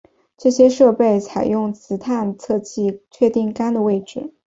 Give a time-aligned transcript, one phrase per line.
[0.35, 4.33] 这些设备通常采用磁探测器确定杆的位置。